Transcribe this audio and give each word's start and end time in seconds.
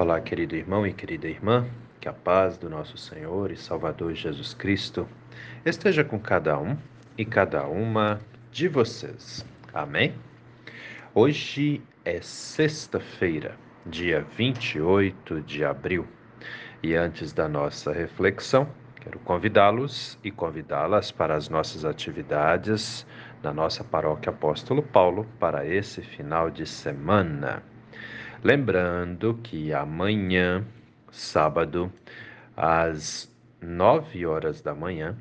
Olá, 0.00 0.18
querido 0.18 0.56
irmão 0.56 0.86
e 0.86 0.94
querida 0.94 1.28
irmã, 1.28 1.66
que 2.00 2.08
a 2.08 2.12
paz 2.14 2.56
do 2.56 2.70
nosso 2.70 2.96
Senhor 2.96 3.50
e 3.50 3.56
Salvador 3.58 4.14
Jesus 4.14 4.54
Cristo 4.54 5.06
esteja 5.62 6.02
com 6.02 6.18
cada 6.18 6.58
um 6.58 6.74
e 7.18 7.24
cada 7.26 7.66
uma 7.66 8.18
de 8.50 8.66
vocês. 8.66 9.44
Amém? 9.74 10.14
Hoje 11.14 11.82
é 12.02 12.18
sexta-feira, 12.22 13.58
dia 13.84 14.24
28 14.38 15.42
de 15.42 15.66
abril, 15.66 16.08
e 16.82 16.94
antes 16.94 17.34
da 17.34 17.46
nossa 17.46 17.92
reflexão, 17.92 18.66
quero 19.02 19.18
convidá-los 19.18 20.18
e 20.24 20.30
convidá-las 20.30 21.12
para 21.12 21.34
as 21.34 21.50
nossas 21.50 21.84
atividades 21.84 23.06
na 23.42 23.52
nossa 23.52 23.84
paróquia 23.84 24.30
Apóstolo 24.30 24.82
Paulo 24.82 25.26
para 25.38 25.66
esse 25.66 26.00
final 26.00 26.50
de 26.50 26.64
semana. 26.64 27.62
Lembrando 28.42 29.38
que 29.42 29.70
amanhã, 29.74 30.64
sábado, 31.12 31.92
às 32.56 33.30
nove 33.60 34.24
horas 34.24 34.62
da 34.62 34.74
manhã, 34.74 35.14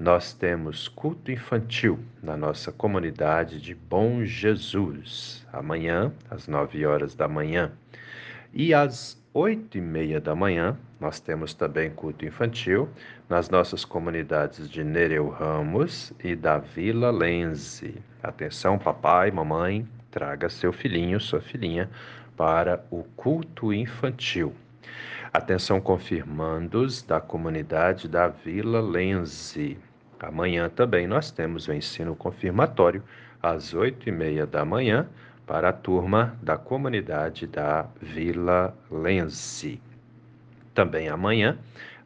nós 0.00 0.32
temos 0.32 0.88
culto 0.88 1.30
infantil 1.30 1.96
na 2.20 2.36
nossa 2.36 2.72
comunidade 2.72 3.60
de 3.60 3.72
Bom 3.72 4.24
Jesus. 4.24 5.46
Amanhã, 5.52 6.12
às 6.28 6.48
nove 6.48 6.84
horas 6.84 7.14
da 7.14 7.28
manhã. 7.28 7.70
E 8.52 8.74
às 8.74 9.16
oito 9.32 9.78
e 9.78 9.80
meia 9.80 10.20
da 10.20 10.34
manhã, 10.34 10.76
nós 10.98 11.20
temos 11.20 11.54
também 11.54 11.90
culto 11.90 12.26
infantil 12.26 12.88
nas 13.28 13.48
nossas 13.48 13.84
comunidades 13.84 14.68
de 14.68 14.82
Nereu 14.82 15.28
Ramos 15.28 16.12
e 16.22 16.34
da 16.34 16.58
Vila 16.58 17.12
Lense. 17.12 17.94
Atenção, 18.20 18.76
papai, 18.76 19.30
mamãe, 19.30 19.86
traga 20.10 20.48
seu 20.48 20.72
filhinho, 20.72 21.20
sua 21.20 21.40
filhinha 21.40 21.88
para 22.36 22.84
o 22.90 23.02
culto 23.16 23.72
infantil. 23.72 24.52
Atenção, 25.32 25.80
confirmandos 25.80 27.02
da 27.02 27.20
comunidade 27.20 28.08
da 28.08 28.28
Vila 28.28 28.80
Lense. 28.80 29.78
Amanhã 30.20 30.68
também 30.68 31.06
nós 31.06 31.30
temos 31.30 31.68
o 31.68 31.72
ensino 31.72 32.14
confirmatório 32.16 33.02
às 33.42 33.74
oito 33.74 34.08
e 34.08 34.12
meia 34.12 34.46
da 34.46 34.64
manhã 34.64 35.06
para 35.46 35.68
a 35.68 35.72
turma 35.72 36.36
da 36.42 36.56
comunidade 36.56 37.46
da 37.46 37.86
Vila 38.00 38.74
Lense. 38.90 39.80
Também 40.74 41.08
amanhã, 41.08 41.58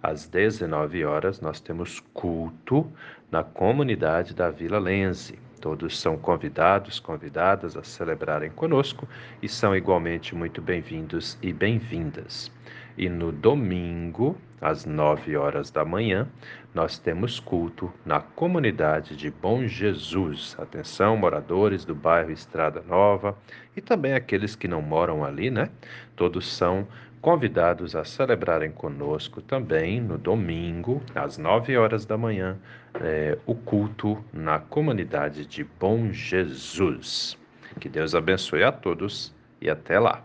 às 0.03 0.27
19 0.27 1.05
horas, 1.05 1.41
nós 1.41 1.61
temos 1.61 2.01
culto 2.13 2.91
na 3.31 3.43
comunidade 3.43 4.35
da 4.35 4.51
Vila 4.51 4.79
Lense. 4.79 5.39
Todos 5.61 6.01
são 6.01 6.17
convidados, 6.17 6.99
convidadas 6.99 7.77
a 7.77 7.83
celebrarem 7.83 8.51
conosco 8.51 9.07
e 9.43 9.49
são 9.49 9.77
igualmente 9.77 10.35
muito 10.35 10.63
bem-vindos 10.63 11.37
e 11.43 11.53
bem-vindas. 11.53 12.51
E 12.97 13.11
no 13.11 13.31
domingo, 13.31 14.39
às 14.59 14.87
nove 14.87 15.37
horas 15.37 15.71
da 15.71 15.85
manhã, 15.85 16.27
nós 16.75 16.99
temos 16.99 17.39
culto 17.39 17.93
na 18.07 18.21
comunidade 18.21 19.15
de 19.15 19.31
Bom 19.31 19.67
Jesus. 19.67 20.57
Atenção, 20.59 21.17
moradores 21.17 21.85
do 21.85 21.95
bairro 21.95 22.31
Estrada 22.31 22.81
Nova 22.81 23.37
e 23.77 23.83
também 23.83 24.15
aqueles 24.15 24.57
que 24.57 24.67
não 24.67 24.81
moram 24.81 25.23
ali, 25.23 25.51
né? 25.51 25.69
Todos 26.17 26.51
são 26.51 26.89
convidados 27.21 27.95
a 27.95 28.05
celebrarem 28.05 28.71
conosco 28.71 29.43
também 29.43 30.01
no 30.01 30.17
domingo, 30.17 31.03
às 31.15 31.37
9 31.37 31.77
horas 31.77 32.07
da 32.07 32.17
manhã, 32.17 32.57
é, 33.01 33.37
o 33.47 33.55
culto 33.55 34.25
na 34.33 34.59
comunidade 34.59 35.45
de 35.45 35.63
Bom 35.63 36.11
Jesus. 36.13 37.37
Que 37.79 37.89
Deus 37.89 38.15
abençoe 38.15 38.65
a 38.65 38.73
todos 38.73 39.35
e 39.61 39.69
até 39.69 39.99
lá. 39.99 40.23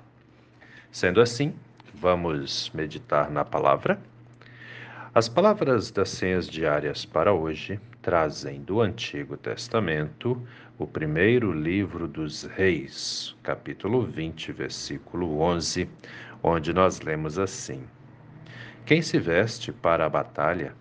Sendo 0.92 1.20
assim, 1.20 1.54
vamos 1.94 2.72
meditar 2.74 3.30
na 3.30 3.44
palavra. 3.44 4.00
As 5.14 5.30
palavras 5.30 5.92
das 5.92 6.10
senhas 6.10 6.48
diárias 6.48 7.06
para 7.06 7.34
hoje 7.34 7.80
trazem 8.02 8.62
do 8.62 8.82
Antigo 8.82 9.36
Testamento 9.38 10.42
o 10.78 10.86
primeiro 10.86 11.54
livro 11.54 12.06
dos 12.06 12.44
Reis, 12.44 13.34
capítulo 13.42 14.02
20, 14.02 14.52
versículo 14.52 15.40
11 15.40 15.90
onde 16.44 16.74
nós 16.74 17.00
lemos 17.00 17.40
assim: 17.40 17.84
Quem 18.86 19.02
se 19.02 19.18
veste 19.18 19.72
para 19.72 20.06
a 20.06 20.10
batalha 20.10 20.74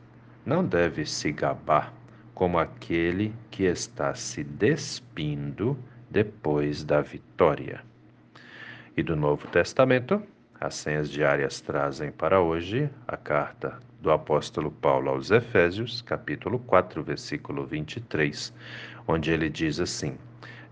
não 0.44 0.64
deve 0.64 1.06
se 1.06 1.30
gabar 1.30 1.94
como 2.34 2.58
aquele 2.58 3.32
que 3.52 3.62
está 3.62 4.14
se 4.14 4.42
despindo 4.42 5.78
depois 6.10 6.82
da 6.82 7.00
vitória. 7.00 7.80
E 8.96 9.02
do 9.02 9.14
Novo 9.14 9.46
Testamento, 9.46 10.20
as 10.60 10.74
senhas 10.74 11.08
diárias 11.08 11.60
trazem 11.60 12.10
para 12.10 12.40
hoje 12.40 12.90
a 13.06 13.16
carta 13.16 13.78
do 14.00 14.10
apóstolo 14.10 14.70
Paulo 14.70 15.08
aos 15.08 15.30
Efésios, 15.30 16.02
capítulo 16.02 16.58
4, 16.58 17.02
versículo 17.02 17.64
23, 17.64 18.52
onde 19.06 19.30
ele 19.30 19.48
diz 19.48 19.80
assim: 19.80 20.16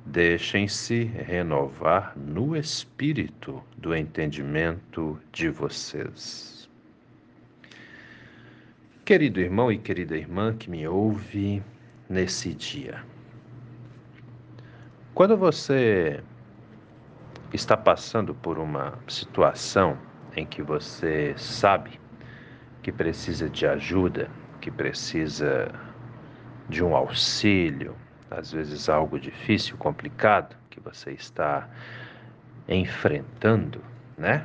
Deixem-se 0.04 1.04
renovar 1.04 2.12
no 2.16 2.56
espírito 2.56 3.62
do 3.76 3.94
entendimento 3.94 5.18
de 5.30 5.48
vocês. 5.48 6.68
Querido 9.04 9.40
irmão 9.40 9.70
e 9.70 9.78
querida 9.78 10.16
irmã 10.16 10.54
que 10.54 10.70
me 10.70 10.86
ouve 10.86 11.62
nesse 12.08 12.54
dia, 12.54 13.04
quando 15.14 15.36
você 15.36 16.22
está 17.52 17.76
passando 17.76 18.34
por 18.34 18.58
uma 18.58 18.98
situação 19.06 19.98
em 20.36 20.46
que 20.46 20.62
você 20.62 21.34
sabe 21.36 22.00
que 22.82 22.90
precisa 22.90 23.48
de 23.48 23.66
ajuda, 23.66 24.30
que 24.60 24.70
precisa 24.70 25.70
de 26.68 26.82
um 26.82 26.96
auxílio, 26.96 27.94
às 28.38 28.52
vezes 28.52 28.88
algo 28.88 29.18
difícil, 29.18 29.76
complicado 29.76 30.56
que 30.70 30.80
você 30.80 31.12
está 31.12 31.68
enfrentando, 32.68 33.80
né? 34.16 34.44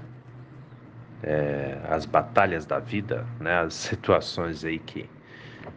É, 1.23 1.79
as 1.89 2.05
batalhas 2.05 2.65
da 2.65 2.79
vida, 2.79 3.25
né? 3.39 3.59
As 3.59 3.73
situações 3.73 4.63
aí 4.63 4.79
que 4.79 5.09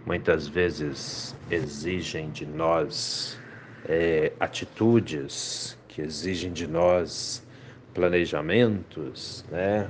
muitas 0.07 0.47
vezes 0.47 1.37
exigem 1.51 2.31
de 2.31 2.47
nós 2.47 3.39
é, 3.89 4.33
atitudes, 4.39 5.79
que 5.89 6.01
exigem 6.03 6.53
de 6.53 6.67
nós 6.67 7.47
planejamentos, 7.95 9.45
né? 9.51 9.89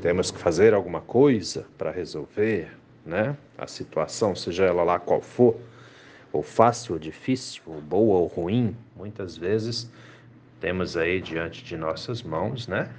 Temos 0.00 0.30
que 0.30 0.38
fazer 0.38 0.74
alguma 0.74 1.00
coisa 1.00 1.66
para 1.78 1.90
resolver, 1.90 2.70
né? 3.04 3.36
A 3.56 3.66
situação, 3.66 4.34
seja 4.34 4.64
ela 4.64 4.82
lá 4.82 4.98
qual 4.98 5.20
for 5.20 5.56
ou 6.34 6.42
fácil 6.42 6.94
ou 6.94 6.98
difícil, 6.98 7.62
ou 7.64 7.80
boa 7.80 8.18
ou 8.18 8.26
ruim, 8.26 8.76
muitas 8.96 9.36
vezes 9.36 9.88
temos 10.58 10.96
aí 10.96 11.20
diante 11.20 11.62
de 11.62 11.76
nossas 11.76 12.24
mãos, 12.24 12.66
né? 12.66 12.92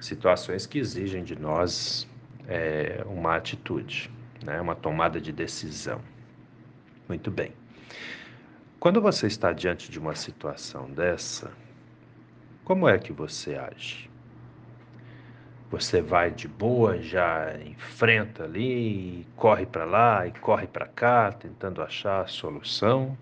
Situações 0.00 0.64
que 0.64 0.78
exigem 0.78 1.22
de 1.22 1.38
nós 1.38 2.08
é, 2.48 3.04
uma 3.06 3.36
atitude, 3.36 4.10
né? 4.42 4.58
Uma 4.62 4.74
tomada 4.74 5.20
de 5.20 5.30
decisão. 5.30 6.00
Muito 7.06 7.30
bem. 7.30 7.52
Quando 8.80 9.02
você 9.02 9.26
está 9.26 9.52
diante 9.52 9.90
de 9.90 9.98
uma 9.98 10.14
situação 10.14 10.90
dessa, 10.90 11.52
como 12.64 12.88
é 12.88 12.98
que 12.98 13.12
você 13.12 13.56
age? 13.56 14.08
Você 15.72 16.02
vai 16.02 16.30
de 16.30 16.46
boa, 16.46 17.00
já 17.00 17.56
enfrenta 17.64 18.44
ali, 18.44 19.26
corre 19.34 19.64
para 19.64 19.86
lá 19.86 20.26
e 20.26 20.30
corre 20.32 20.66
para 20.66 20.86
cá, 20.86 21.32
tentando 21.32 21.80
achar 21.80 22.20
a 22.20 22.26
solução? 22.26 23.16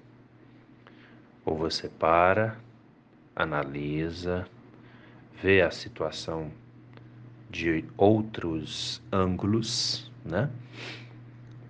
Ou 1.44 1.56
você 1.56 1.88
para, 1.88 2.56
analisa, 3.37 4.49
vê 5.41 5.62
a 5.62 5.71
situação 5.71 6.50
de 7.49 7.85
outros 7.97 9.00
ângulos, 9.12 10.11
né? 10.25 10.50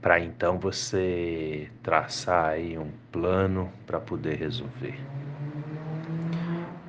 Para 0.01 0.19
então 0.19 0.59
você 0.59 1.71
traçar 1.83 2.53
aí 2.53 2.79
um 2.79 2.91
plano 3.13 3.71
para 3.87 4.01
poder 4.01 4.37
resolver. 4.37 4.99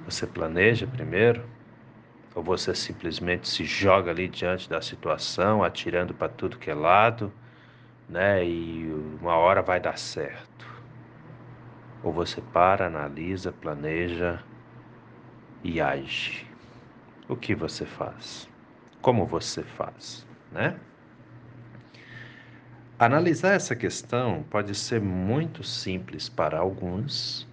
Você 0.05 0.25
planeja 0.25 0.87
primeiro, 0.87 1.43
ou 2.33 2.41
você 2.41 2.73
simplesmente 2.73 3.47
se 3.47 3.65
joga 3.65 4.11
ali 4.11 4.27
diante 4.27 4.69
da 4.69 4.81
situação, 4.81 5.63
atirando 5.63 6.13
para 6.13 6.29
tudo 6.29 6.57
que 6.57 6.69
é 6.69 6.73
lado, 6.73 7.31
né? 8.07 8.45
E 8.45 8.89
uma 9.21 9.35
hora 9.35 9.61
vai 9.61 9.79
dar 9.79 9.97
certo. 9.97 10.65
Ou 12.03 12.11
você 12.11 12.41
para, 12.41 12.87
analisa, 12.87 13.51
planeja 13.51 14.39
e 15.63 15.79
age. 15.81 16.45
O 17.27 17.35
que 17.35 17.53
você 17.53 17.85
faz? 17.85 18.49
Como 19.01 19.25
você 19.25 19.63
faz, 19.63 20.25
né? 20.51 20.75
Analisar 22.97 23.53
essa 23.53 23.75
questão 23.75 24.43
pode 24.43 24.75
ser 24.75 25.01
muito 25.01 25.63
simples 25.63 26.29
para 26.29 26.59
alguns, 26.59 27.47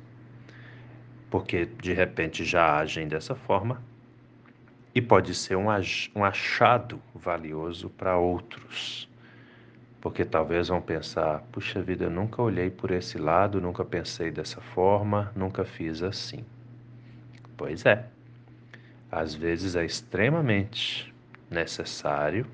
porque 1.30 1.64
de 1.64 1.92
repente 1.94 2.44
já 2.44 2.78
agem 2.78 3.08
dessa 3.08 3.34
forma, 3.34 3.80
e 4.94 5.00
pode 5.00 5.34
ser 5.34 5.56
um 5.56 6.24
achado 6.24 7.00
valioso 7.14 7.90
para 7.90 8.16
outros. 8.16 9.08
Porque 10.00 10.24
talvez 10.24 10.68
vão 10.68 10.80
pensar: 10.80 11.42
puxa 11.52 11.82
vida, 11.82 12.04
eu 12.04 12.10
nunca 12.10 12.40
olhei 12.40 12.70
por 12.70 12.90
esse 12.90 13.18
lado, 13.18 13.60
nunca 13.60 13.84
pensei 13.84 14.30
dessa 14.30 14.60
forma, 14.60 15.32
nunca 15.34 15.64
fiz 15.64 16.02
assim. 16.02 16.44
Pois 17.56 17.84
é, 17.84 18.06
às 19.10 19.34
vezes 19.34 19.74
é 19.74 19.84
extremamente 19.84 21.12
necessário, 21.50 22.46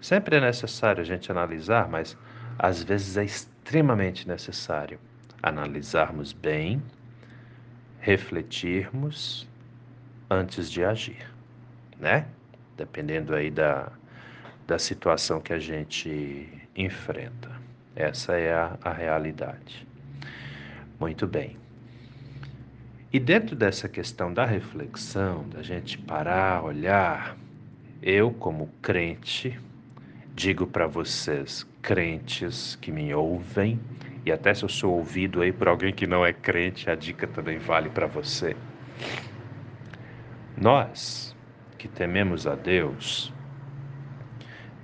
sempre 0.00 0.36
é 0.36 0.40
necessário 0.40 1.00
a 1.00 1.04
gente 1.04 1.30
analisar, 1.30 1.88
mas 1.88 2.16
às 2.58 2.82
vezes 2.82 3.16
é 3.16 3.24
extremamente 3.24 4.26
necessário 4.26 4.98
analisarmos 5.42 6.32
bem, 6.32 6.82
refletirmos 8.00 9.46
antes 10.30 10.70
de 10.70 10.84
agir, 10.84 11.26
né? 11.98 12.26
Dependendo 12.76 13.34
aí 13.34 13.50
da, 13.50 13.92
da 14.66 14.78
situação 14.78 15.40
que 15.40 15.52
a 15.52 15.58
gente 15.58 16.48
enfrenta. 16.74 17.50
Essa 17.94 18.34
é 18.34 18.52
a, 18.52 18.76
a 18.82 18.92
realidade. 18.92 19.86
Muito 20.98 21.26
bem. 21.26 21.56
E 23.12 23.20
dentro 23.20 23.54
dessa 23.54 23.88
questão 23.88 24.32
da 24.32 24.44
reflexão, 24.44 25.48
da 25.48 25.62
gente 25.62 25.96
parar, 25.96 26.64
olhar, 26.64 27.36
eu, 28.02 28.32
como 28.32 28.68
crente, 28.82 29.58
digo 30.34 30.66
para 30.66 30.88
vocês, 30.88 31.64
crentes 31.80 32.76
que 32.76 32.90
me 32.90 33.14
ouvem, 33.14 33.78
e 34.26 34.32
até 34.32 34.52
se 34.52 34.64
eu 34.64 34.68
sou 34.68 34.94
ouvido 34.94 35.42
aí 35.42 35.52
por 35.52 35.68
alguém 35.68 35.92
que 35.92 36.06
não 36.06 36.26
é 36.26 36.32
crente, 36.32 36.90
a 36.90 36.96
dica 36.96 37.26
também 37.26 37.58
vale 37.58 37.88
para 37.88 38.06
você. 38.06 38.56
Nós 40.56 41.34
que 41.76 41.88
tememos 41.88 42.46
a 42.46 42.54
Deus, 42.54 43.34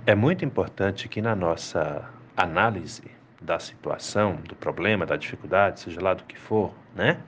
é 0.05 0.13
muito 0.13 0.43
importante 0.43 1.07
que 1.07 1.21
na 1.21 1.33
nossa 1.33 2.09
análise 2.35 3.03
da 3.41 3.57
situação, 3.57 4.35
do 4.47 4.53
problema, 4.55 5.05
da 5.05 5.15
dificuldade, 5.15 5.79
seja 5.79 6.01
lá 6.01 6.13
do 6.13 6.25
que 6.25 6.37
for, 6.37 6.73
né? 6.93 7.21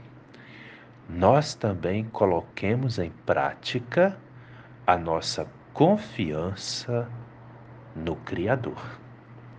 Nós 1.07 1.55
também 1.55 2.03
coloquemos 2.03 2.99
em 2.99 3.11
prática 3.25 4.17
a 4.85 4.97
nossa 4.97 5.47
confiança 5.73 7.09
no 7.95 8.17
Criador, 8.17 8.99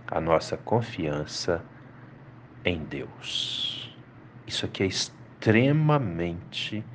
a 0.07 0.21
nossa 0.21 0.57
confiança 0.57 1.65
em 2.63 2.83
Deus. 2.83 3.97
Isso 4.45 4.65
aqui 4.65 4.83
é 4.83 4.85
extremamente 4.85 6.77
importante. 6.77 6.94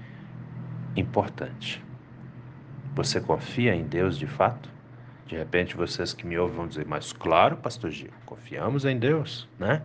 Você 2.95 3.21
confia 3.21 3.75
em 3.75 3.85
Deus 3.85 4.19
de 4.19 4.27
fato? 4.27 4.69
De 5.27 5.37
repente 5.37 5.77
vocês 5.77 6.13
que 6.13 6.27
me 6.27 6.37
ouvem 6.37 6.57
vão 6.57 6.67
dizer, 6.67 6.85
mas 6.87 7.13
claro, 7.13 7.57
pastor 7.57 7.91
Gil, 7.91 8.11
confiamos 8.27 8.85
em 8.85 8.99
Deus, 8.99 9.49
né? 9.59 9.83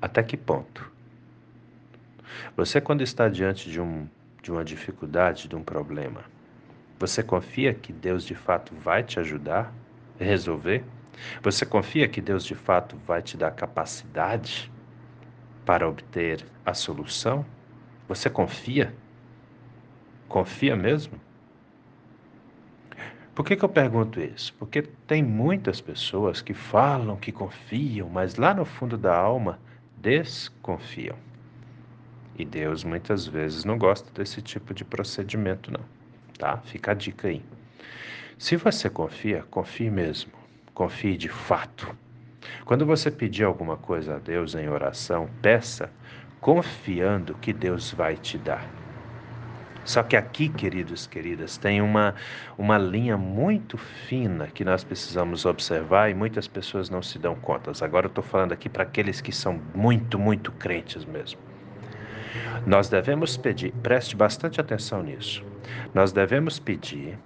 Até 0.00 0.22
que 0.22 0.36
ponto? 0.36 0.90
Você 2.56 2.80
quando 2.80 3.02
está 3.02 3.28
diante 3.28 3.68
de, 3.68 3.80
um, 3.80 4.06
de 4.40 4.52
uma 4.52 4.64
dificuldade, 4.64 5.48
de 5.48 5.56
um 5.56 5.62
problema, 5.62 6.22
você 6.98 7.22
confia 7.22 7.74
que 7.74 7.92
Deus 7.92 8.24
de 8.24 8.34
fato 8.34 8.74
vai 8.76 9.02
te 9.02 9.18
ajudar 9.18 9.72
a 10.20 10.24
resolver? 10.24 10.84
Você 11.42 11.66
confia 11.66 12.06
que 12.06 12.20
Deus 12.20 12.44
de 12.44 12.54
fato 12.54 12.96
vai 13.06 13.22
te 13.22 13.36
dar 13.36 13.50
capacidade 13.50 14.70
para 15.64 15.88
obter 15.88 16.44
a 16.64 16.74
solução? 16.74 17.44
Você 18.08 18.30
confia? 18.30 18.94
Confia 20.28 20.76
mesmo? 20.76 21.18
Por 23.34 23.44
que, 23.44 23.56
que 23.56 23.64
eu 23.64 23.68
pergunto 23.68 24.20
isso? 24.20 24.52
Porque 24.58 24.82
tem 24.82 25.22
muitas 25.22 25.80
pessoas 25.80 26.42
que 26.42 26.52
falam 26.52 27.16
que 27.16 27.32
confiam, 27.32 28.08
mas 28.08 28.34
lá 28.34 28.52
no 28.52 28.64
fundo 28.64 28.98
da 28.98 29.16
alma 29.16 29.58
desconfiam. 29.96 31.16
E 32.36 32.44
Deus 32.44 32.84
muitas 32.84 33.26
vezes 33.26 33.64
não 33.64 33.78
gosta 33.78 34.10
desse 34.12 34.42
tipo 34.42 34.74
de 34.74 34.84
procedimento, 34.84 35.72
não. 35.72 35.84
Tá? 36.36 36.58
Fica 36.58 36.92
a 36.92 36.94
dica 36.94 37.28
aí. 37.28 37.42
Se 38.36 38.56
você 38.56 38.90
confia, 38.90 39.44
confie 39.50 39.90
mesmo. 39.90 40.32
Confie 40.74 41.16
de 41.16 41.28
fato. 41.28 41.96
Quando 42.64 42.84
você 42.84 43.10
pedir 43.10 43.44
alguma 43.44 43.76
coisa 43.76 44.16
a 44.16 44.18
Deus 44.18 44.54
em 44.54 44.68
oração, 44.68 45.28
peça 45.40 45.90
confiando 46.40 47.34
que 47.34 47.52
Deus 47.52 47.92
vai 47.92 48.16
te 48.16 48.38
dar. 48.38 48.77
Só 49.88 50.02
que 50.02 50.18
aqui, 50.18 50.50
queridos, 50.50 51.06
queridas, 51.06 51.56
tem 51.56 51.80
uma, 51.80 52.14
uma 52.58 52.76
linha 52.76 53.16
muito 53.16 53.78
fina 53.78 54.46
que 54.46 54.62
nós 54.62 54.84
precisamos 54.84 55.46
observar 55.46 56.10
e 56.10 56.14
muitas 56.14 56.46
pessoas 56.46 56.90
não 56.90 57.00
se 57.00 57.18
dão 57.18 57.34
conta. 57.34 57.72
Agora 57.82 58.04
eu 58.04 58.10
estou 58.10 58.22
falando 58.22 58.52
aqui 58.52 58.68
para 58.68 58.82
aqueles 58.82 59.22
que 59.22 59.32
são 59.32 59.58
muito, 59.74 60.18
muito 60.18 60.52
crentes 60.52 61.06
mesmo. 61.06 61.40
Nós 62.66 62.90
devemos 62.90 63.38
pedir, 63.38 63.72
preste 63.82 64.14
bastante 64.14 64.60
atenção 64.60 65.02
nisso. 65.02 65.42
Nós 65.94 66.12
devemos 66.12 66.58
pedir, 66.58 67.18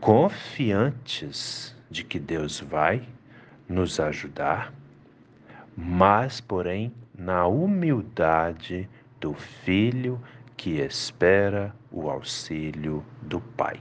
confiantes 0.00 1.76
de 1.90 2.04
que 2.04 2.18
Deus 2.18 2.58
vai 2.58 3.02
nos 3.68 4.00
ajudar, 4.00 4.72
mas, 5.76 6.40
porém, 6.40 6.90
na 7.14 7.46
humildade 7.46 8.88
do 9.20 9.34
filho 9.34 10.18
que 10.62 10.78
espera 10.78 11.74
o 11.90 12.08
auxílio 12.08 13.04
do 13.20 13.40
Pai. 13.40 13.80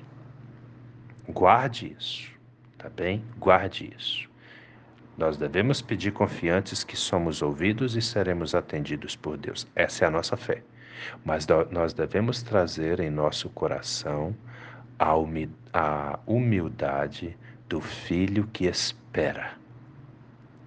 Guarde 1.30 1.96
isso, 1.96 2.32
tá 2.76 2.90
bem? 2.90 3.24
Guarde 3.38 3.94
isso. 3.96 4.28
Nós 5.16 5.38
devemos 5.38 5.80
pedir 5.80 6.12
confiantes 6.12 6.84
que 6.84 6.98
somos 6.98 7.44
ouvidos 7.44 7.96
e 7.96 8.02
seremos 8.02 8.56
atendidos 8.56 9.16
por 9.16 9.38
Deus. 9.38 9.68
Essa 9.76 10.06
é 10.06 10.08
a 10.08 10.12
nossa 10.12 10.36
fé. 10.36 10.64
Mas 11.24 11.46
nós 11.70 11.94
devemos 11.94 12.42
trazer 12.42 13.00
em 13.00 13.12
nosso 13.12 13.48
coração 13.52 14.36
a 14.98 15.14
humildade 16.26 17.38
do 17.70 17.80
filho 17.80 18.50
que 18.52 18.66
espera. 18.66 19.52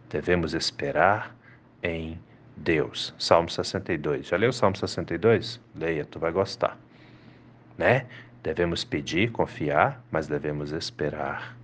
Devemos 0.08 0.54
esperar 0.54 1.34
em 1.82 2.20
Deus. 2.56 3.14
Salmo 3.18 3.48
62. 3.48 4.28
Já 4.28 4.36
leu 4.36 4.50
o 4.50 4.52
Salmo 4.52 4.76
62? 4.76 5.60
Leia, 5.74 6.04
tu 6.04 6.18
vai 6.18 6.32
gostar. 6.32 6.78
Né? 7.76 8.06
Devemos 8.42 8.84
pedir, 8.84 9.32
confiar, 9.32 10.02
mas 10.10 10.26
devemos 10.26 10.70
esperar 10.70 11.56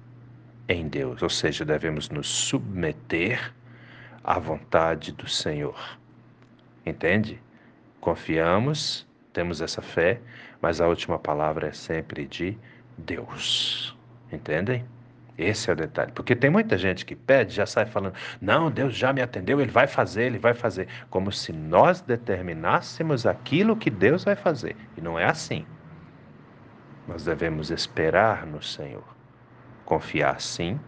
em 0.69 0.89
Deus. 0.89 1.23
Ou 1.23 1.31
seja, 1.31 1.65
devemos 1.65 2.09
nos 2.09 2.29
submeter 2.29 3.53
à 4.25 4.39
vontade 4.39 5.13
do 5.13 5.29
Senhor. 5.29 5.99
Entende? 6.85 7.41
Confiamos, 8.01 9.07
temos 9.33 9.61
essa 9.61 9.83
fé, 9.83 10.21
mas 10.61 10.81
a 10.81 10.89
última 10.89 11.19
palavra 11.19 11.69
é 11.69 11.73
sempre 11.73 12.27
de 12.27 12.57
Deus. 12.97 13.97
Entendem? 14.33 14.85
Esse 15.41 15.71
é 15.71 15.73
o 15.73 15.77
detalhe. 15.77 16.13
Porque 16.13 16.37
tem 16.37 16.51
muita 16.51 16.77
gente 16.77 17.07
que 17.07 17.17
pede, 17.17 17.55
já 17.55 17.65
sai 17.65 17.87
falando: 17.87 18.15
não, 18.41 18.71
Deus 18.71 18.95
já 18.95 19.13
me 19.13 19.23
atendeu, 19.23 19.61
ele 19.61 19.71
vai 19.71 19.87
fazer, 19.87 20.25
ele 20.25 20.39
vai 20.39 20.53
fazer. 20.53 20.87
Como 21.09 21.33
se 21.33 21.53
nós 21.53 22.03
determinássemos 22.03 23.25
aquilo 23.25 23.77
que 23.77 23.89
Deus 23.89 24.25
vai 24.25 24.37
fazer. 24.37 24.77
E 24.97 25.01
não 25.01 25.19
é 25.19 25.25
assim. 25.25 25.65
Nós 27.09 27.25
devemos 27.25 27.71
esperar 27.71 28.47
no 28.47 28.63
Senhor. 28.63 29.05
Confiar 29.85 30.41
sim, 30.41 30.79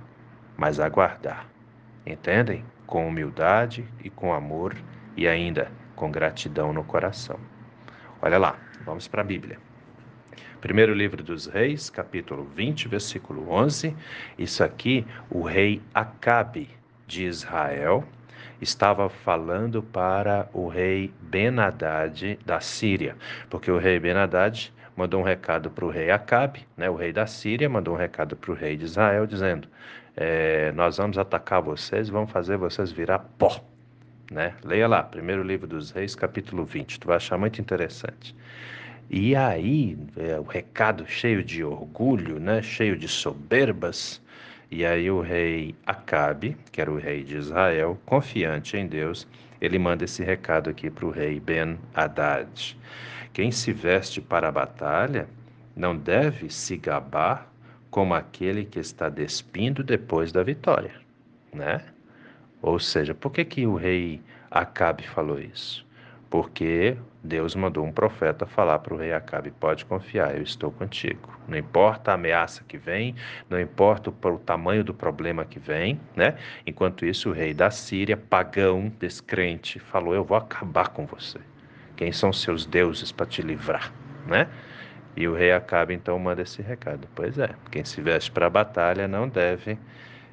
mas 0.57 0.79
aguardar. 0.79 1.47
Entendem? 2.07 2.65
Com 2.87 3.09
humildade 3.09 3.89
e 4.05 4.11
com 4.11 4.35
amor 4.35 4.77
e 5.17 5.27
ainda 5.27 5.73
com 5.97 6.11
gratidão 6.11 6.73
no 6.73 6.85
coração. 6.85 7.41
Olha 8.21 8.39
lá, 8.39 8.57
vamos 8.85 9.09
para 9.09 9.23
a 9.23 9.25
Bíblia. 9.25 9.59
Primeiro 10.63 10.95
livro 10.95 11.25
dos 11.25 11.47
Reis, 11.47 11.91
capítulo 11.91 12.45
20, 12.45 12.87
versículo 12.87 13.51
11. 13.51 13.97
Isso 14.39 14.63
aqui, 14.63 15.05
o 15.29 15.43
rei 15.43 15.83
Acabe 15.93 16.69
de 17.05 17.25
Israel 17.25 18.05
estava 18.61 19.09
falando 19.09 19.83
para 19.83 20.49
o 20.53 20.69
rei 20.69 21.13
Ben-Hadad 21.21 22.39
da 22.47 22.61
Síria, 22.61 23.17
porque 23.51 23.73
o 23.73 23.77
rei 23.77 23.99
Ben-Hadad 23.99 24.73
mandou 24.97 25.21
um 25.21 25.25
recado 25.25 25.69
para 25.69 25.85
o 25.85 25.91
rei 25.91 26.13
Acabe, 26.13 26.65
né, 26.77 26.89
o 26.89 26.95
rei 26.95 27.13
da 27.13 27.27
Síria, 27.27 27.69
mandou 27.69 27.95
um 27.95 27.99
recado 27.99 28.37
para 28.37 28.53
o 28.53 28.55
rei 28.55 28.77
de 28.77 28.85
Israel, 28.85 29.27
dizendo: 29.27 29.67
é, 30.17 30.71
Nós 30.77 30.97
vamos 30.97 31.19
atacar 31.19 31.61
vocês 31.61 32.09
vamos 32.09 32.31
fazer 32.31 32.57
vocês 32.57 32.93
virar 32.93 33.19
pó. 33.37 33.61
Né? 34.31 34.55
Leia 34.63 34.87
lá, 34.87 35.03
primeiro 35.03 35.43
livro 35.43 35.67
dos 35.67 35.91
Reis, 35.91 36.15
capítulo 36.15 36.65
20, 36.65 37.01
tu 37.01 37.09
vai 37.09 37.17
achar 37.17 37.37
muito 37.37 37.61
interessante. 37.61 38.33
E 39.11 39.37
aí, 39.37 39.99
é, 40.17 40.39
o 40.39 40.43
recado 40.43 41.07
cheio 41.07 41.45
de 41.45 41.63
orgulho, 41.63 42.41
né, 42.41 42.63
cheio 42.63 42.97
de 42.97 43.09
soberbas, 43.09 44.23
e 44.71 44.87
aí 44.87 45.11
o 45.11 45.21
rei 45.21 45.75
Acabe, 45.87 46.57
que 46.71 46.81
era 46.81 46.91
o 46.91 46.97
rei 46.97 47.23
de 47.23 47.37
Israel, 47.37 48.01
confiante 48.07 48.77
em 48.77 48.87
Deus, 48.87 49.29
ele 49.61 49.79
manda 49.79 50.05
esse 50.05 50.25
recado 50.25 50.71
aqui 50.71 50.91
para 50.91 51.05
o 51.05 51.11
rei 51.11 51.39
Ben 51.39 51.79
Haddad. 51.95 52.77
Quem 53.33 53.51
se 53.53 53.73
veste 53.73 54.21
para 54.21 54.49
a 54.49 54.53
batalha 54.53 55.29
não 55.77 55.97
deve 55.97 56.51
se 56.51 56.77
gabar 56.77 57.53
como 57.91 58.15
aquele 58.15 58.65
que 58.65 58.79
está 58.79 59.09
despindo 59.11 59.83
depois 59.83 60.33
da 60.33 60.43
vitória, 60.43 60.95
né? 61.53 61.83
Ou 62.63 62.79
seja, 62.79 63.15
por 63.15 63.31
que, 63.31 63.45
que 63.45 63.67
o 63.67 63.75
rei 63.75 64.23
Acabe 64.51 65.07
falou 65.07 65.39
isso? 65.39 65.87
Porque 66.33 66.97
Deus 67.23 67.55
mandou 67.55 67.85
um 67.85 67.93
profeta 67.93 68.47
falar 68.47 68.79
para 68.79 68.95
o 68.95 68.97
rei 68.97 69.13
Acabe: 69.13 69.51
pode 69.51 69.85
confiar, 69.85 70.35
eu 70.35 70.43
estou 70.43 70.73
contigo. 70.73 71.29
Não 71.47 71.59
importa 71.59 72.11
a 72.11 72.15
ameaça 72.15 72.65
que 72.67 72.79
vem, 72.79 73.15
não 73.51 73.61
importa 73.61 74.09
o, 74.09 74.29
o 74.31 74.39
tamanho 74.39 74.83
do 74.83 74.95
problema 74.95 75.45
que 75.45 75.59
vem, 75.59 76.01
né? 76.17 76.39
Enquanto 76.67 77.05
isso, 77.05 77.29
o 77.29 77.33
rei 77.35 77.53
da 77.53 77.71
Síria, 77.71 78.17
pagão, 78.17 78.91
descrente, 78.99 79.79
falou: 79.79 80.15
eu 80.15 80.25
vou 80.25 80.39
acabar 80.39 80.89
com 80.89 81.05
você. 81.05 81.39
Quem 81.97 82.11
são 82.13 82.33
seus 82.33 82.65
deuses 82.65 83.13
para 83.13 83.27
te 83.27 83.43
livrar, 83.43 83.93
né? 84.27 84.49
E 85.15 85.29
o 85.29 85.35
rei 85.35 85.53
Acabe 85.53 85.93
então 85.93 86.19
manda 86.19 86.41
esse 86.41 86.63
recado: 86.63 87.07
pois 87.15 87.37
é, 87.37 87.51
quem 87.71 87.85
se 87.85 88.01
veste 88.01 88.33
para 88.33 88.47
a 88.47 88.51
batalha 88.51 89.07
não 89.07 89.29
deve 89.29 89.79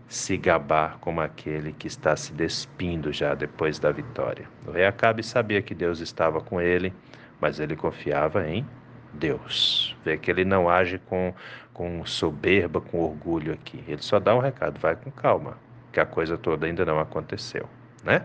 se 0.09 0.35
gabar 0.35 0.97
como 0.99 1.21
aquele 1.21 1.71
que 1.71 1.87
está 1.87 2.15
se 2.15 2.33
despindo 2.33 3.13
já 3.13 3.35
depois 3.35 3.77
da 3.77 3.91
vitória. 3.91 4.49
O 4.65 4.71
rei 4.71 4.85
Acabe 4.85 5.21
sabia 5.21 5.61
que 5.61 5.75
Deus 5.75 5.99
estava 5.99 6.41
com 6.41 6.59
ele, 6.59 6.91
mas 7.39 7.59
ele 7.59 7.75
confiava 7.75 8.49
em 8.49 8.65
Deus. 9.13 9.95
Vê 10.03 10.17
que 10.17 10.31
ele 10.31 10.43
não 10.43 10.67
age 10.67 10.97
com, 10.97 11.31
com 11.71 12.03
soberba, 12.07 12.81
com 12.81 12.99
orgulho 12.99 13.53
aqui. 13.53 13.83
Ele 13.87 14.01
só 14.01 14.19
dá 14.19 14.35
um 14.35 14.39
recado, 14.39 14.79
vai 14.79 14.95
com 14.95 15.11
calma, 15.11 15.57
que 15.93 15.99
a 15.99 16.05
coisa 16.07 16.35
toda 16.39 16.65
ainda 16.65 16.83
não 16.83 16.99
aconteceu, 16.99 17.69
né? 18.03 18.23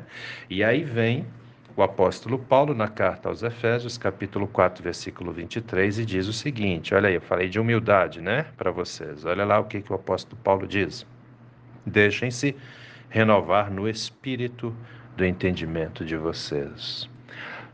E 0.48 0.64
aí 0.64 0.82
vem 0.82 1.26
o 1.76 1.82
apóstolo 1.82 2.38
Paulo 2.38 2.72
na 2.72 2.88
carta 2.88 3.28
aos 3.28 3.42
Efésios, 3.42 3.98
capítulo 3.98 4.46
4, 4.46 4.82
versículo 4.82 5.32
23, 5.32 5.98
e 5.98 6.06
diz 6.06 6.28
o 6.28 6.32
seguinte: 6.32 6.94
olha 6.94 7.10
aí, 7.10 7.14
eu 7.14 7.20
falei 7.20 7.50
de 7.50 7.60
humildade, 7.60 8.22
né, 8.22 8.46
para 8.56 8.70
vocês. 8.70 9.26
Olha 9.26 9.44
lá 9.44 9.58
o 9.58 9.64
que, 9.64 9.82
que 9.82 9.92
o 9.92 9.96
apóstolo 9.96 10.40
Paulo 10.42 10.66
diz. 10.66 11.06
Deixem-se 11.86 12.56
renovar 13.08 13.70
no 13.70 13.88
espírito 13.88 14.74
do 15.16 15.24
entendimento 15.24 16.04
de 16.04 16.16
vocês. 16.16 17.08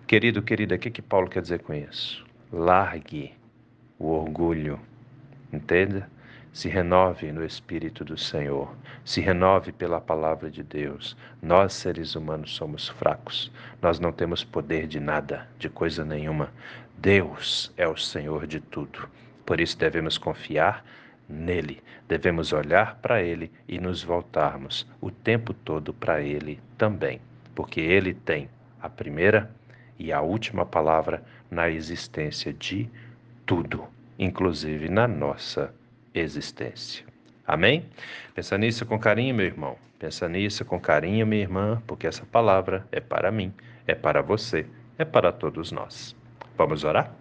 Querido, 0.07 0.43
querida, 0.43 0.75
o 0.75 0.79
que, 0.79 0.91
que 0.91 1.01
Paulo 1.01 1.29
quer 1.29 1.41
dizer 1.41 1.61
com 1.61 1.73
isso? 1.73 2.25
Largue 2.53 3.33
o 3.99 4.09
orgulho, 4.09 4.81
entenda? 5.53 6.11
Se 6.53 6.69
renove 6.69 7.31
no 7.31 7.45
Espírito 7.45 8.05
do 8.05 8.19
Senhor, 8.19 8.75
se 9.05 9.21
renove 9.21 9.71
pela 9.71 10.01
palavra 10.01 10.51
de 10.51 10.65
Deus. 10.65 11.17
Nós, 11.41 11.75
seres 11.75 12.17
humanos, 12.17 12.57
somos 12.57 12.89
fracos, 12.89 13.53
nós 13.81 14.01
não 14.01 14.11
temos 14.11 14.43
poder 14.43 14.89
de 14.89 14.99
nada, 14.99 15.47
de 15.59 15.69
coisa 15.69 16.05
nenhuma. 16.05 16.53
Deus 16.99 17.73
é 17.77 17.87
o 17.87 17.97
Senhor 17.97 18.49
de 18.49 18.59
tudo. 18.59 19.09
Por 19.47 19.61
isso 19.61 19.79
devemos 19.79 20.19
confiar 20.19 20.85
nele, 21.31 21.83
devemos 22.09 22.53
olhar 22.53 22.97
para 22.97 23.23
ele 23.23 23.51
e 23.69 23.79
nos 23.79 24.03
voltarmos 24.03 24.87
o 25.01 25.11
tempo 25.11 25.55
todo 25.55 25.95
para 25.95 26.21
ele 26.21 26.61
também, 26.77 27.21
porque 27.55 27.81
ele 27.81 28.13
tem 28.13 28.49
a 28.81 28.89
primeira 28.89 29.51
e 29.99 30.13
a 30.13 30.21
última 30.21 30.67
palavra 30.67 31.23
na 31.51 31.71
existência 31.71 32.53
de 32.53 32.89
tudo, 33.47 33.85
inclusive 34.19 34.89
na 34.89 35.07
nossa 35.07 35.73
existência. 36.15 37.05
Amém? 37.47 37.87
Pensa 38.35 38.57
nisso 38.59 38.87
com 38.87 38.99
carinho, 38.99 39.35
meu 39.35 39.47
irmão. 39.47 39.77
Pensa 39.99 40.29
nisso 40.29 40.65
com 40.65 40.81
carinho, 40.81 41.27
minha 41.27 41.43
irmã, 41.43 41.83
porque 41.87 42.07
essa 42.07 42.25
palavra 42.25 42.87
é 42.91 43.01
para 43.01 43.31
mim, 43.31 43.53
é 43.87 43.95
para 43.95 44.23
você, 44.23 44.67
é 44.97 45.05
para 45.05 45.31
todos 45.31 45.71
nós. 45.71 46.17
Vamos 46.57 46.85
orar? 46.85 47.15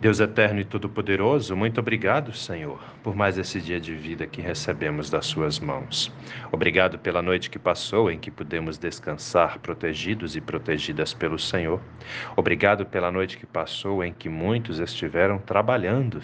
Deus 0.00 0.18
eterno 0.18 0.60
e 0.60 0.64
todo-poderoso, 0.64 1.54
muito 1.54 1.78
obrigado, 1.78 2.32
Senhor, 2.32 2.82
por 3.02 3.14
mais 3.14 3.36
esse 3.36 3.60
dia 3.60 3.78
de 3.78 3.94
vida 3.94 4.26
que 4.26 4.40
recebemos 4.40 5.10
das 5.10 5.26
Suas 5.26 5.60
mãos. 5.60 6.10
Obrigado 6.50 6.98
pela 6.98 7.20
noite 7.20 7.50
que 7.50 7.58
passou, 7.58 8.10
em 8.10 8.18
que 8.18 8.30
pudemos 8.30 8.78
descansar 8.78 9.58
protegidos 9.58 10.36
e 10.36 10.40
protegidas 10.40 11.12
pelo 11.12 11.38
Senhor. 11.38 11.82
Obrigado 12.34 12.86
pela 12.86 13.12
noite 13.12 13.36
que 13.36 13.44
passou, 13.44 14.02
em 14.02 14.10
que 14.10 14.30
muitos 14.30 14.78
estiveram 14.78 15.38
trabalhando, 15.38 16.18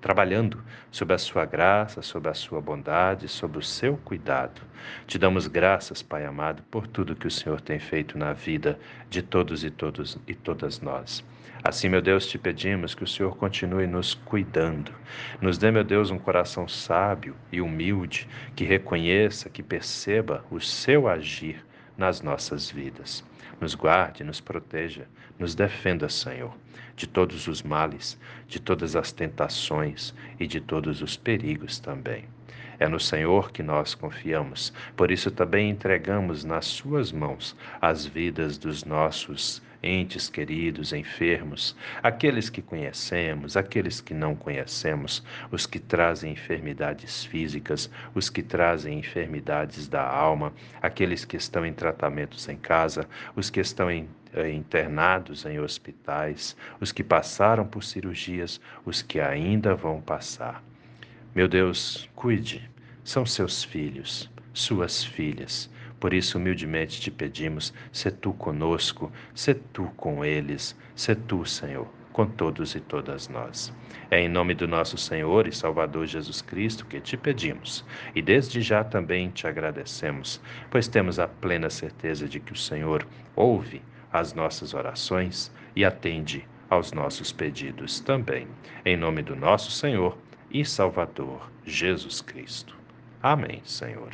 trabalhando 0.00 0.62
sob 0.90 1.12
a 1.12 1.18
Sua 1.18 1.44
graça, 1.44 2.02
sob 2.02 2.28
a 2.28 2.34
Sua 2.34 2.60
bondade, 2.60 3.28
sob 3.28 3.58
o 3.58 3.62
Seu 3.62 3.96
cuidado. 3.98 4.60
Te 5.06 5.18
damos 5.18 5.46
graças, 5.46 6.02
Pai 6.02 6.24
amado, 6.24 6.62
por 6.70 6.86
tudo 6.86 7.16
que 7.16 7.26
o 7.26 7.30
Senhor 7.30 7.60
tem 7.60 7.78
feito 7.78 8.16
na 8.16 8.32
vida 8.32 8.78
de 9.10 9.22
todos 9.22 9.64
e 9.64 9.70
todos 9.70 10.18
e 10.26 10.34
todas 10.34 10.80
nós. 10.80 11.24
Assim, 11.62 11.88
meu 11.88 12.00
Deus, 12.00 12.26
te 12.26 12.38
pedimos 12.38 12.94
que 12.94 13.02
o 13.02 13.06
Senhor 13.06 13.36
continue 13.36 13.86
nos 13.86 14.14
cuidando. 14.14 14.92
Nos 15.40 15.58
dê, 15.58 15.70
meu 15.70 15.82
Deus, 15.82 16.10
um 16.10 16.18
coração 16.18 16.68
sábio 16.68 17.34
e 17.50 17.60
humilde, 17.60 18.28
que 18.54 18.64
reconheça, 18.64 19.50
que 19.50 19.62
perceba 19.62 20.44
o 20.50 20.60
seu 20.60 21.08
agir 21.08 21.64
nas 21.96 22.22
nossas 22.22 22.70
vidas. 22.70 23.24
Nos 23.60 23.74
guarde, 23.74 24.22
nos 24.22 24.40
proteja, 24.40 25.08
nos 25.36 25.54
defenda, 25.56 26.08
Senhor, 26.08 26.54
de 26.98 27.06
todos 27.06 27.46
os 27.46 27.62
males, 27.62 28.18
de 28.48 28.58
todas 28.58 28.96
as 28.96 29.12
tentações 29.12 30.12
e 30.38 30.48
de 30.48 30.60
todos 30.60 31.00
os 31.00 31.16
perigos 31.16 31.78
também. 31.78 32.24
É 32.76 32.88
no 32.88 32.98
Senhor 32.98 33.52
que 33.52 33.62
nós 33.62 33.94
confiamos, 33.94 34.72
por 34.96 35.12
isso 35.12 35.30
também 35.30 35.70
entregamos 35.70 36.44
nas 36.44 36.66
Suas 36.66 37.12
mãos 37.12 37.56
as 37.80 38.04
vidas 38.04 38.58
dos 38.58 38.84
nossos 38.84 39.62
entes 39.82 40.28
queridos, 40.28 40.92
enfermos, 40.92 41.76
aqueles 42.02 42.50
que 42.50 42.60
conhecemos, 42.60 43.56
aqueles 43.56 44.00
que 44.00 44.12
não 44.12 44.34
conhecemos, 44.34 45.22
os 45.50 45.66
que 45.66 45.78
trazem 45.78 46.32
enfermidades 46.32 47.24
físicas, 47.24 47.90
os 48.14 48.28
que 48.28 48.42
trazem 48.42 48.98
enfermidades 48.98 49.88
da 49.88 50.02
alma, 50.02 50.52
aqueles 50.82 51.24
que 51.24 51.36
estão 51.36 51.64
em 51.64 51.72
tratamentos 51.72 52.48
em 52.48 52.56
casa, 52.56 53.08
os 53.36 53.50
que 53.50 53.60
estão 53.60 53.90
em 53.90 54.08
eh, 54.34 54.50
internados 54.50 55.46
em 55.46 55.58
hospitais, 55.58 56.56
os 56.80 56.92
que 56.92 57.02
passaram 57.02 57.66
por 57.66 57.82
cirurgias, 57.82 58.60
os 58.84 59.00
que 59.00 59.20
ainda 59.20 59.74
vão 59.74 60.00
passar. 60.00 60.62
Meu 61.34 61.48
Deus, 61.48 62.08
cuide, 62.14 62.68
são 63.04 63.24
seus 63.24 63.64
filhos, 63.64 64.30
suas 64.52 65.04
filhas. 65.04 65.70
Por 66.00 66.14
isso, 66.14 66.38
humildemente 66.38 67.00
te 67.00 67.10
pedimos: 67.10 67.72
se 67.92 68.10
tu 68.10 68.32
conosco, 68.32 69.12
se 69.34 69.54
tu 69.54 69.90
com 69.96 70.24
eles, 70.24 70.76
se 70.94 71.14
tu, 71.14 71.44
Senhor, 71.44 71.88
com 72.12 72.26
todos 72.26 72.74
e 72.74 72.80
todas 72.80 73.28
nós. 73.28 73.72
É 74.10 74.20
em 74.20 74.28
nome 74.28 74.54
do 74.54 74.66
nosso 74.66 74.96
Senhor 74.96 75.46
e 75.46 75.52
Salvador 75.52 76.06
Jesus 76.06 76.40
Cristo 76.40 76.86
que 76.86 77.00
te 77.00 77.16
pedimos, 77.16 77.84
e 78.14 78.22
desde 78.22 78.62
já 78.62 78.82
também 78.82 79.28
te 79.28 79.46
agradecemos, 79.46 80.40
pois 80.70 80.88
temos 80.88 81.18
a 81.18 81.28
plena 81.28 81.68
certeza 81.68 82.26
de 82.26 82.40
que 82.40 82.52
o 82.52 82.56
Senhor 82.56 83.06
ouve 83.36 83.82
as 84.12 84.32
nossas 84.32 84.74
orações 84.74 85.52
e 85.76 85.84
atende 85.84 86.46
aos 86.70 86.92
nossos 86.92 87.32
pedidos 87.32 88.00
também. 88.00 88.46
Em 88.84 88.96
nome 88.96 89.22
do 89.22 89.36
nosso 89.36 89.70
Senhor 89.70 90.16
e 90.50 90.64
Salvador 90.64 91.50
Jesus 91.64 92.20
Cristo. 92.20 92.77
Amém, 93.22 93.60
Senhor. 93.64 94.10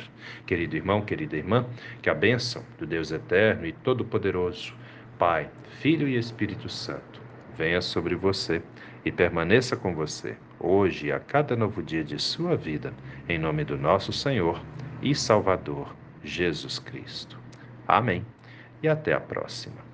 Querido 0.47 0.75
irmão, 0.75 1.01
querida 1.01 1.37
irmã, 1.37 1.65
que 2.01 2.09
a 2.09 2.13
bênção 2.13 2.63
do 2.79 2.87
Deus 2.87 3.11
eterno 3.11 3.65
e 3.65 3.71
todo-poderoso, 3.71 4.73
Pai, 5.19 5.49
Filho 5.79 6.07
e 6.07 6.17
Espírito 6.17 6.67
Santo, 6.67 7.21
venha 7.55 7.81
sobre 7.81 8.15
você 8.15 8.61
e 9.05 9.11
permaneça 9.11 9.77
com 9.77 9.93
você, 9.93 10.35
hoje 10.59 11.07
e 11.07 11.11
a 11.11 11.19
cada 11.19 11.55
novo 11.55 11.83
dia 11.83 12.03
de 12.03 12.19
sua 12.19 12.55
vida, 12.55 12.91
em 13.29 13.37
nome 13.37 13.63
do 13.63 13.77
nosso 13.77 14.11
Senhor 14.11 14.59
e 15.01 15.13
Salvador, 15.13 15.95
Jesus 16.23 16.79
Cristo. 16.79 17.39
Amém. 17.87 18.25
E 18.81 18.87
até 18.87 19.13
a 19.13 19.19
próxima. 19.19 19.84